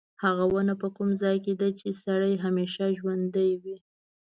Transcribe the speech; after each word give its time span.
هغه 0.23 0.45
ونه 0.53 0.73
په 0.81 0.87
کوم 0.95 1.09
ځای 1.21 1.37
کې 1.45 1.53
ده 1.61 1.69
چې 1.79 1.87
سړی 2.03 2.33
همیشه 2.45 2.83
ژوندی 2.99 3.51
وي. 3.61 3.77